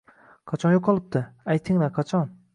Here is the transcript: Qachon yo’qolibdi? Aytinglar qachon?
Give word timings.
Qachon 0.51 0.73
yo’qolibdi? 0.75 1.23
Aytinglar 1.57 1.95
qachon? 2.01 2.35